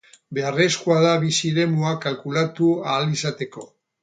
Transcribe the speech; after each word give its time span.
Beharrezkoa 0.35 0.95
da 1.03 1.11
bizi-eremua 1.25 1.93
kalkulatu 2.07 2.71
ahal 2.87 3.15
izateko 3.19 3.69